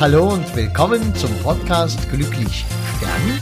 [0.00, 2.64] Hallo und willkommen zum Podcast Glücklich
[2.96, 3.40] Sterben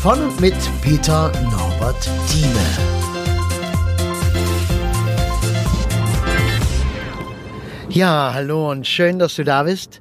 [0.00, 2.54] von und mit Peter Norbert Thieme.
[7.88, 10.00] Ja, hallo und schön, dass du da bist.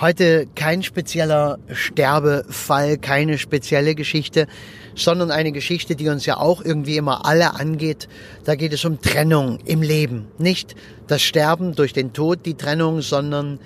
[0.00, 4.48] Heute kein spezieller Sterbefall, keine spezielle Geschichte,
[4.96, 8.08] sondern eine Geschichte, die uns ja auch irgendwie immer alle angeht.
[8.42, 10.26] Da geht es um Trennung im Leben.
[10.38, 10.74] Nicht
[11.06, 13.60] das Sterben durch den Tod, die Trennung, sondern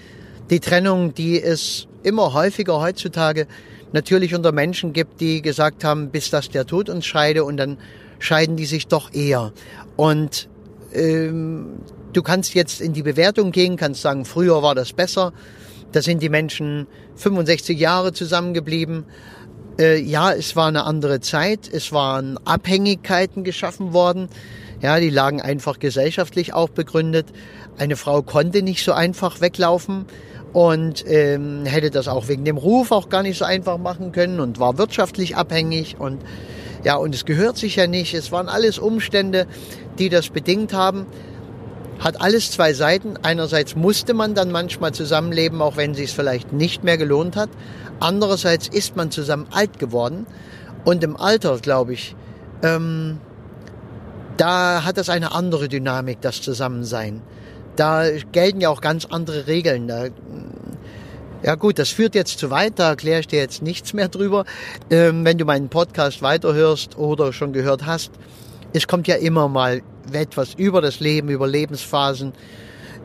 [0.51, 3.47] die Trennung, die es immer häufiger heutzutage
[3.93, 7.79] natürlich unter Menschen gibt, die gesagt haben, bis das der Tod uns scheide und dann
[8.19, 9.53] scheiden die sich doch eher.
[9.97, 10.49] Und
[10.93, 11.81] ähm,
[12.13, 15.33] du kannst jetzt in die Bewertung gehen, kannst sagen, früher war das besser.
[15.93, 19.05] Da sind die Menschen 65 Jahre zusammengeblieben.
[19.79, 21.69] Äh, ja, es war eine andere Zeit.
[21.71, 24.29] Es waren Abhängigkeiten geschaffen worden.
[24.81, 27.27] Ja, die lagen einfach gesellschaftlich auch begründet.
[27.79, 30.07] Eine Frau konnte nicht so einfach weglaufen
[30.53, 34.41] und ähm, hätte das auch wegen dem Ruf auch gar nicht so einfach machen können
[34.41, 36.21] und war wirtschaftlich abhängig und
[36.85, 38.13] ja, und es gehört sich ja nicht.
[38.13, 39.47] Es waren alles Umstände,
[39.99, 41.07] die das bedingt haben.
[42.01, 43.17] Hat alles zwei Seiten.
[43.23, 47.51] Einerseits musste man dann manchmal zusammenleben, auch wenn es sich vielleicht nicht mehr gelohnt hat.
[48.01, 50.27] Andererseits ist man zusammen alt geworden.
[50.85, 52.17] Und im Alter, glaube ich,
[52.65, 53.21] ähm,
[54.37, 57.23] da hat das eine andere Dynamik, das Zusammensein.
[57.77, 59.87] Da gelten ja auch ganz andere Regeln.
[59.87, 60.07] Da,
[61.43, 64.45] ja gut, das führt jetzt zu weit, da erkläre ich dir jetzt nichts mehr drüber.
[64.91, 68.13] Ähm, wenn du meinen Podcast weiterhörst oder schon gehört hast,
[68.73, 72.33] es kommt ja immer mal etwas über das Leben, über Lebensphasen,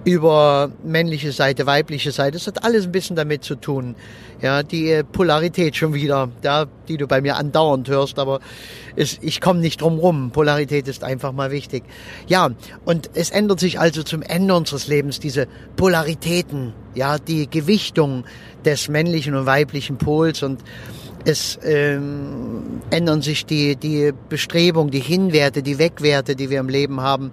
[0.07, 2.37] über männliche Seite, weibliche Seite.
[2.37, 3.95] Das hat alles ein bisschen damit zu tun.
[4.41, 8.39] Ja, die Polarität schon wieder, ja, die du bei mir andauernd hörst, aber
[8.95, 10.31] es, ich komme nicht drum rum.
[10.31, 11.83] Polarität ist einfach mal wichtig.
[12.25, 12.51] Ja,
[12.85, 18.23] und es ändert sich also zum Ende unseres Lebens diese Polaritäten, ja, die Gewichtung
[18.63, 20.61] des männlichen und weiblichen Pols und
[21.25, 27.01] es ähm, ändern sich die, die Bestrebungen, die Hinwerte, die Wegwerte, die wir im Leben
[27.01, 27.31] haben.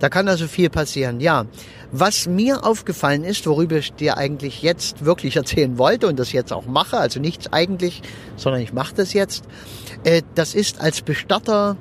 [0.00, 1.20] Da kann also viel passieren.
[1.20, 1.46] Ja,
[1.92, 6.52] was mir aufgefallen ist, worüber ich dir eigentlich jetzt wirklich erzählen wollte und das jetzt
[6.52, 8.02] auch mache, also nichts eigentlich,
[8.36, 9.44] sondern ich mache das jetzt,
[10.04, 11.76] äh, das ist als Bestatter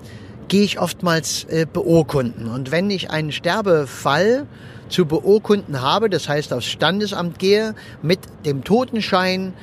[0.47, 2.47] gehe ich oftmals äh, beurkunden.
[2.47, 4.45] Und wenn ich einen Sterbefall
[4.89, 9.53] zu beurkunden habe, das heißt aufs Standesamt gehe mit dem Totenschein,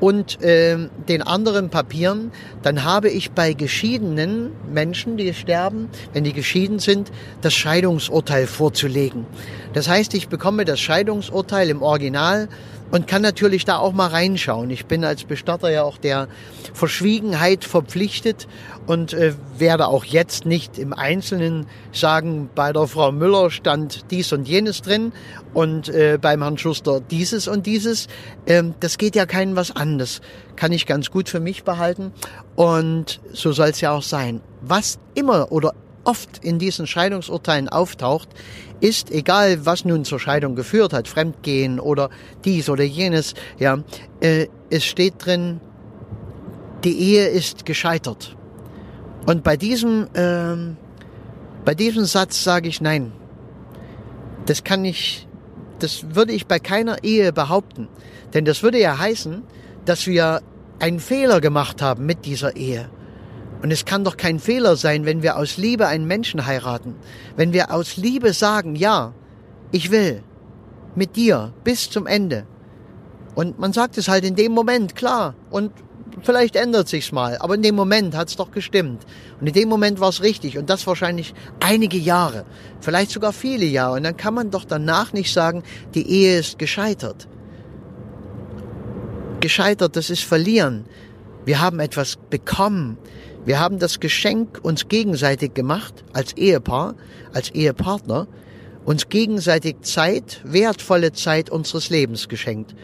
[0.00, 0.76] und äh,
[1.08, 7.10] den anderen Papieren, dann habe ich bei geschiedenen Menschen, die sterben, wenn die geschieden sind,
[7.40, 9.26] das Scheidungsurteil vorzulegen.
[9.72, 12.48] Das heißt, ich bekomme das Scheidungsurteil im Original
[12.90, 14.70] und kann natürlich da auch mal reinschauen.
[14.70, 16.28] Ich bin als Bestatter ja auch der
[16.72, 18.46] Verschwiegenheit verpflichtet
[18.86, 24.32] und äh, werde auch jetzt nicht im Einzelnen sagen, bei der Frau Müller stand dies
[24.32, 25.12] und jenes drin
[25.54, 28.06] und äh, beim Herrn Schuster dieses und dieses.
[28.46, 29.98] Ähm, das geht ja keinen was an.
[29.98, 30.20] Das
[30.54, 32.12] kann ich ganz gut für mich behalten
[32.54, 34.40] und so soll es ja auch sein.
[34.62, 35.74] Was immer oder
[36.06, 38.28] oft in diesen Scheidungsurteilen auftaucht,
[38.80, 42.10] ist, egal was nun zur Scheidung geführt hat, Fremdgehen oder
[42.44, 43.78] dies oder jenes, ja,
[44.20, 45.60] äh, es steht drin,
[46.84, 48.36] die Ehe ist gescheitert.
[49.26, 50.76] Und bei diesem, ähm,
[51.64, 53.12] bei diesem Satz sage ich nein.
[54.46, 55.26] Das kann ich,
[55.80, 57.88] das würde ich bei keiner Ehe behaupten.
[58.34, 59.42] Denn das würde ja heißen,
[59.84, 60.42] dass wir
[60.78, 62.88] einen Fehler gemacht haben mit dieser Ehe.
[63.62, 66.94] Und es kann doch kein Fehler sein, wenn wir aus Liebe einen Menschen heiraten.
[67.36, 69.12] Wenn wir aus Liebe sagen, ja,
[69.72, 70.22] ich will
[70.94, 72.46] mit dir bis zum Ende.
[73.34, 75.34] Und man sagt es halt in dem Moment, klar.
[75.50, 75.72] Und
[76.22, 77.36] vielleicht ändert sich's mal.
[77.38, 79.04] Aber in dem Moment hat's doch gestimmt.
[79.40, 80.56] Und in dem Moment war's richtig.
[80.56, 82.46] Und das wahrscheinlich einige Jahre.
[82.80, 83.96] Vielleicht sogar viele Jahre.
[83.96, 85.62] Und dann kann man doch danach nicht sagen,
[85.94, 87.28] die Ehe ist gescheitert.
[89.40, 90.86] Gescheitert, das ist verlieren.
[91.44, 92.96] Wir haben etwas bekommen.
[93.46, 96.96] Wir haben das Geschenk uns gegenseitig gemacht, als Ehepaar,
[97.32, 98.26] als Ehepartner,
[98.84, 102.74] uns gegenseitig Zeit, wertvolle Zeit unseres Lebens geschenkt.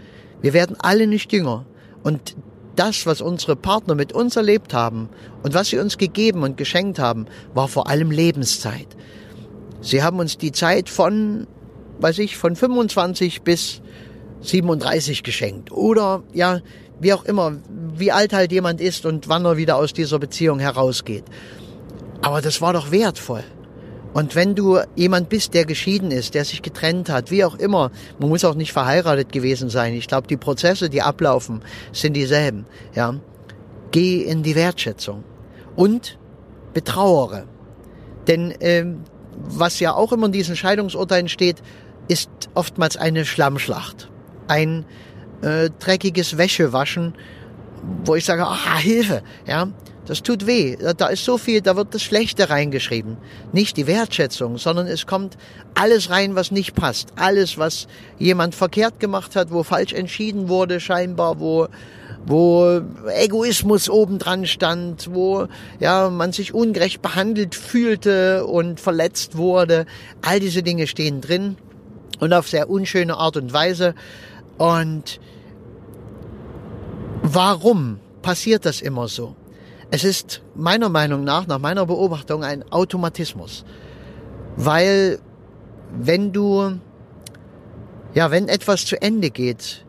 [0.41, 1.67] Wir werden alle nicht jünger.
[2.05, 2.37] Und
[2.76, 5.09] das, was unsere Partner mit uns erlebt haben
[5.43, 8.87] und was sie uns gegeben und geschenkt haben, war vor allem Lebenszeit.
[9.81, 11.49] Sie haben uns die Zeit von,
[11.99, 13.82] weiß ich, von 25 bis
[14.43, 15.73] 37 geschenkt.
[15.73, 16.61] Oder, ja,
[17.02, 17.56] wie auch immer,
[17.94, 21.25] wie alt halt jemand ist und wann er wieder aus dieser Beziehung herausgeht.
[22.22, 23.43] Aber das war doch wertvoll.
[24.14, 27.90] Und wenn du jemand bist, der geschieden ist, der sich getrennt hat, wie auch immer,
[28.19, 29.94] man muss auch nicht verheiratet gewesen sein.
[29.94, 31.62] Ich glaube, die Prozesse, die ablaufen,
[31.93, 32.66] sind dieselben.
[32.94, 33.14] Ja,
[33.90, 35.25] geh in die Wertschätzung
[35.76, 36.19] und
[36.75, 37.46] betrauere.
[38.28, 39.00] Denn ähm,
[39.37, 41.62] was ja auch immer in diesen Scheidungsurteilen steht,
[42.06, 44.10] ist oftmals eine Schlammschlacht.
[44.46, 44.84] Ein
[45.43, 47.15] äh, dreckiges Wäschewaschen,
[48.05, 49.69] wo ich sage, ah, Hilfe, ja,
[50.06, 50.77] das tut weh.
[50.97, 53.19] Da ist so viel, da wird das Schlechte reingeschrieben.
[53.53, 55.37] Nicht die Wertschätzung, sondern es kommt
[55.75, 57.12] alles rein, was nicht passt.
[57.17, 57.87] Alles, was
[58.19, 61.69] jemand verkehrt gemacht hat, wo falsch entschieden wurde, scheinbar, wo,
[62.27, 62.81] wo
[63.15, 65.47] Egoismus obendran stand, wo,
[65.79, 69.87] ja, man sich ungerecht behandelt fühlte und verletzt wurde.
[70.21, 71.56] All diese Dinge stehen drin
[72.19, 73.95] und auf sehr unschöne Art und Weise.
[74.62, 75.19] Und
[77.23, 79.35] warum passiert das immer so?
[79.91, 83.64] Es ist meiner Meinung nach, nach meiner Beobachtung, ein Automatismus.
[84.55, 85.19] Weil
[85.91, 86.79] wenn du,
[88.14, 89.85] ja, wenn etwas zu Ende geht,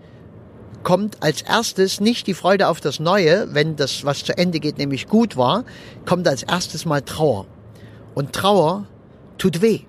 [0.82, 4.80] kommt als erstes nicht die Freude auf das Neue, wenn das, was zu Ende geht,
[4.80, 5.66] nämlich gut war,
[6.08, 7.46] kommt als erstes mal Trauer.
[8.16, 8.88] Und Trauer
[9.38, 9.82] tut weh.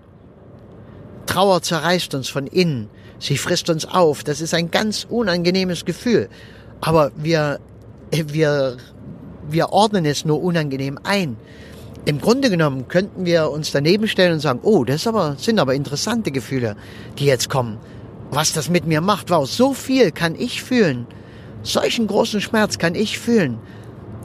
[1.24, 2.90] Trauer zerreißt uns von innen.
[3.18, 4.24] Sie frisst uns auf.
[4.24, 6.28] Das ist ein ganz unangenehmes Gefühl.
[6.80, 7.60] Aber wir,
[8.10, 8.76] wir
[9.48, 11.36] wir ordnen es nur unangenehm ein.
[12.06, 15.74] Im Grunde genommen könnten wir uns daneben stellen und sagen, oh, das aber, sind aber
[15.74, 16.76] interessante Gefühle,
[17.18, 17.78] die jetzt kommen.
[18.30, 21.06] Was das mit mir macht, wow, so viel kann ich fühlen.
[21.62, 23.58] Solchen großen Schmerz kann ich fühlen.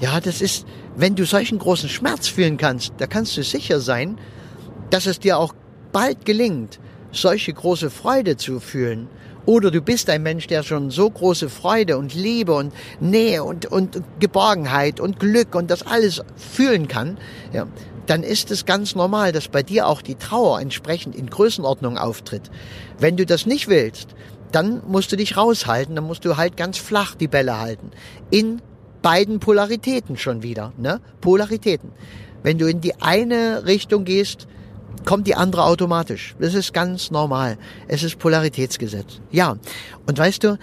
[0.01, 0.65] Ja, das ist,
[0.97, 4.18] wenn du solchen großen Schmerz fühlen kannst, da kannst du sicher sein,
[4.89, 5.53] dass es dir auch
[5.92, 6.80] bald gelingt,
[7.11, 9.07] solche große Freude zu fühlen.
[9.45, 13.65] Oder du bist ein Mensch, der schon so große Freude und Liebe und Nähe und,
[13.65, 17.17] und Geborgenheit und Glück und das alles fühlen kann,
[17.51, 17.65] ja,
[18.06, 22.50] dann ist es ganz normal, dass bei dir auch die Trauer entsprechend in Größenordnung auftritt.
[23.00, 24.09] Wenn du das nicht willst,
[24.51, 27.91] dann musst du dich raushalten, dann musst du halt ganz flach die Bälle halten.
[28.31, 28.61] In
[29.01, 31.01] beiden Polaritäten schon wieder, ne?
[31.21, 31.91] Polaritäten.
[32.41, 34.47] Wenn du in die eine Richtung gehst,
[35.06, 36.36] kommt die andere automatisch.
[36.39, 37.57] Das ist ganz normal.
[37.88, 39.19] Es ist Polaritätsgesetz.
[39.31, 39.57] Ja.
[40.06, 40.57] Und weißt du,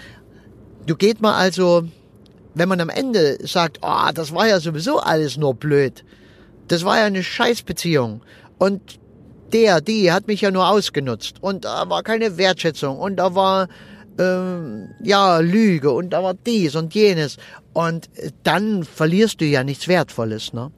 [0.86, 1.84] du geht mal also,
[2.54, 6.04] wenn man am Ende sagt, oh, das war ja sowieso alles nur blöd.
[6.68, 8.22] Das war ja eine Scheißbeziehung.
[8.58, 8.98] Und
[9.52, 11.36] der, die hat mich ja nur ausgenutzt.
[11.40, 12.98] Und da war keine Wertschätzung.
[12.98, 13.68] Und da war,
[14.18, 15.90] ähm, ja, Lüge.
[15.90, 17.36] Und da war dies und jenes.
[17.72, 18.08] Und
[18.42, 20.72] dann verlierst du ja nichts Wertvolles, ne?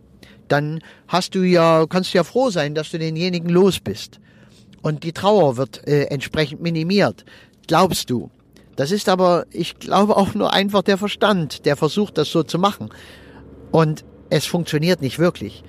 [0.49, 4.21] Dann hast du ja, kannst du ja froh sein, dass du denjenigen los bist.
[4.83, 7.25] Und die Trauer wird äh, entsprechend minimiert.
[7.67, 8.31] Glaubst du?
[8.77, 12.59] Das ist aber, ich glaube auch nur einfach der Verstand, der versucht, das so zu
[12.59, 12.91] machen.
[13.73, 15.65] Und es funktioniert nicht wirklich.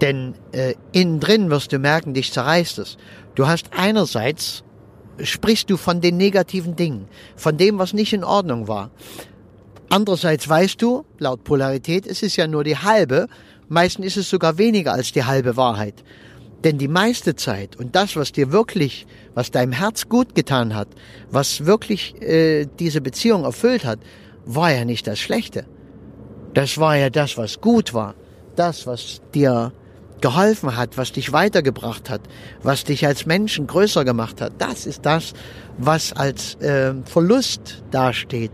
[0.00, 2.96] Denn äh, innen drin wirst du merken, dich zerreißt es.
[3.34, 4.64] Du hast einerseits,
[5.22, 8.90] sprichst du von den negativen Dingen, von dem, was nicht in Ordnung war.
[9.90, 13.26] Andererseits weißt du, laut Polarität, es ist ja nur die halbe
[13.70, 16.02] Meistens ist es sogar weniger als die halbe Wahrheit.
[16.64, 20.88] Denn die meiste Zeit und das, was dir wirklich, was deinem Herz gut getan hat,
[21.30, 24.00] was wirklich äh, diese Beziehung erfüllt hat,
[24.44, 25.66] war ja nicht das Schlechte.
[26.52, 28.16] Das war ja das, was gut war.
[28.56, 29.72] Das, was dir
[30.20, 32.22] geholfen hat, was dich weitergebracht hat,
[32.64, 34.54] was dich als Menschen größer gemacht hat.
[34.58, 35.32] Das ist das,
[35.78, 38.50] was als äh, Verlust dasteht.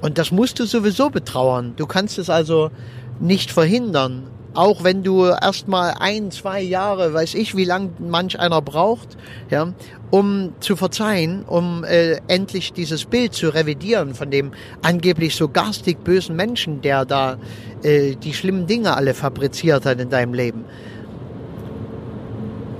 [0.00, 1.74] Und das musst du sowieso betrauern.
[1.76, 2.72] Du kannst es also
[3.20, 8.60] nicht verhindern auch wenn du erstmal ein, zwei Jahre, weiß ich, wie lang manch einer
[8.60, 9.16] braucht,
[9.48, 9.72] ja,
[10.10, 14.52] um zu verzeihen, um äh, endlich dieses Bild zu revidieren von dem
[14.82, 17.38] angeblich so garstig bösen Menschen, der da
[17.82, 20.64] äh, die schlimmen Dinge alle fabriziert hat in deinem Leben.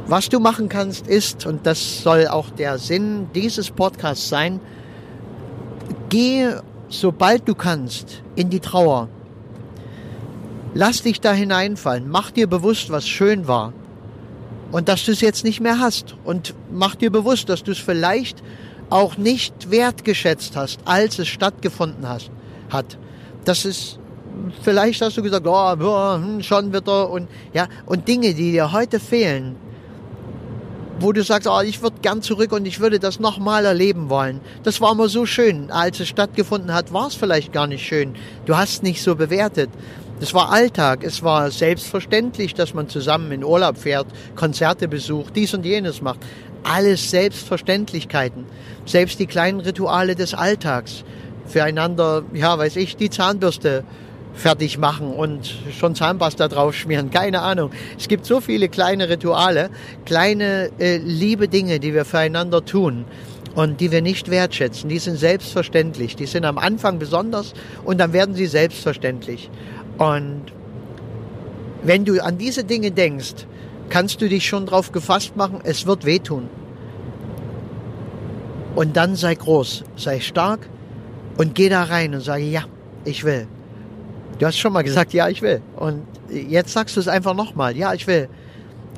[0.06, 4.58] Was du machen kannst ist, und das soll auch der Sinn dieses Podcasts sein,
[6.08, 6.48] geh
[6.88, 9.08] sobald du kannst in die Trauer
[10.74, 12.08] Lass dich da hineinfallen.
[12.08, 13.72] Mach dir bewusst, was schön war.
[14.70, 16.14] Und dass du es jetzt nicht mehr hast.
[16.24, 18.42] Und mach dir bewusst, dass du es vielleicht
[18.88, 22.30] auch nicht wertgeschätzt hast, als es stattgefunden hast,
[22.70, 22.98] hat.
[23.44, 23.98] Das ist,
[24.62, 29.00] vielleicht hast du gesagt, oh, hm, schon wieder und, ja, und Dinge, die dir heute
[29.00, 29.56] fehlen,
[31.00, 34.40] wo du sagst, oh, ich würde gern zurück und ich würde das nochmal erleben wollen.
[34.64, 35.70] Das war immer so schön.
[35.70, 38.14] Als es stattgefunden hat, war es vielleicht gar nicht schön.
[38.44, 39.70] Du hast nicht so bewertet.
[40.20, 41.02] Das war Alltag.
[41.02, 46.20] Es war selbstverständlich, dass man zusammen in Urlaub fährt, Konzerte besucht, dies und jenes macht.
[46.62, 48.44] Alles Selbstverständlichkeiten.
[48.84, 51.04] Selbst die kleinen Rituale des Alltags.
[51.46, 53.82] Füreinander, ja, weiß ich, die Zahnbürste
[54.34, 57.10] fertig machen und schon Zahnpasta drauf schmieren.
[57.10, 57.70] Keine Ahnung.
[57.98, 59.70] Es gibt so viele kleine Rituale,
[60.04, 63.06] kleine äh, liebe Dinge, die wir füreinander tun
[63.54, 64.88] und die wir nicht wertschätzen.
[64.88, 66.14] Die sind selbstverständlich.
[66.14, 69.50] Die sind am Anfang besonders und dann werden sie selbstverständlich.
[70.00, 70.44] Und
[71.82, 73.46] wenn du an diese Dinge denkst,
[73.90, 76.48] kannst du dich schon darauf gefasst machen, es wird wehtun.
[78.74, 80.70] Und dann sei groß, sei stark
[81.36, 82.64] und gehe da rein und sage, ja,
[83.04, 83.46] ich will.
[84.38, 85.60] Du hast schon mal gesagt, ja, ich will.
[85.76, 88.30] Und jetzt sagst du es einfach nochmal, ja, ich will.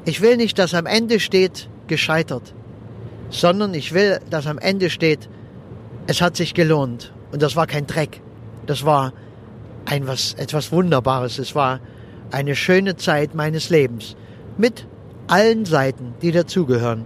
[0.04, 2.54] Ich will nicht, dass am Ende steht, gescheitert,
[3.28, 5.28] sondern ich will, dass am Ende steht,
[6.06, 7.12] es hat sich gelohnt.
[7.32, 8.20] Und das war kein Dreck.
[8.66, 9.12] Das war
[9.92, 11.38] ein was, etwas Wunderbares.
[11.38, 11.78] Es war
[12.30, 14.16] eine schöne Zeit meines Lebens.
[14.56, 14.86] Mit
[15.26, 17.04] allen Seiten, die dazugehören.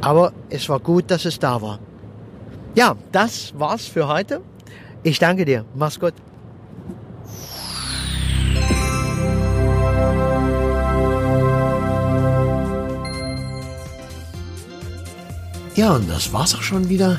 [0.00, 1.80] Aber es war gut, dass es da war.
[2.76, 4.40] Ja, das war's für heute.
[5.02, 5.64] Ich danke dir.
[5.74, 6.14] Mach's gut.
[15.74, 17.18] Ja, und das war's auch schon wieder.